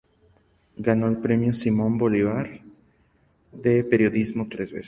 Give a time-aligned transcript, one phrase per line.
[0.77, 2.61] Ganó el Premio Simón Bolívar
[3.51, 4.79] de Periodismo tres veces.